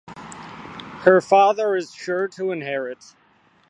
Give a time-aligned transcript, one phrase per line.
[1.01, 3.13] Her father is sure to inherit.